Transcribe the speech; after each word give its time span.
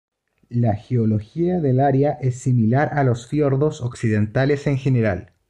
La 0.49 0.73
geología 0.77 1.59
del 1.59 1.79
área 1.79 2.13
es 2.13 2.39
similar 2.39 2.89
a 2.93 3.03
los 3.03 3.27
fiordos 3.27 3.81
occidentales 3.81 4.65
en 4.65 4.79
general. 4.79 5.33